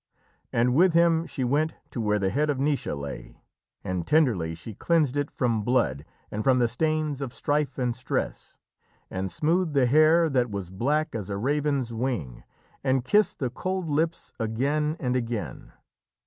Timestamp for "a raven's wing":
11.29-12.43